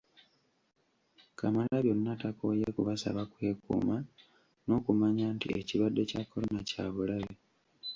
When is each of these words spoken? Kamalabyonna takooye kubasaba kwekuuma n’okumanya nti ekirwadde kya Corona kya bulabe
Kamalabyonna 1.37 2.11
takooye 2.21 2.65
kubasaba 2.75 3.21
kwekuuma 3.31 3.95
n’okumanya 4.65 5.27
nti 5.35 5.47
ekirwadde 5.59 6.01
kya 6.09 6.21
Corona 6.29 6.59
kya 6.69 6.85
bulabe 6.93 7.33